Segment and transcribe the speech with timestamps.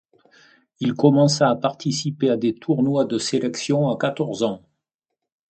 [0.79, 4.63] Il commença à participer à des tournois de sélection à quatorze ans.